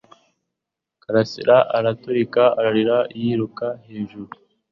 Karasira 1.03 1.57
araturika 1.77 2.43
ararira 2.59 2.97
yiruka 3.21 3.67
hejuru 3.87 4.31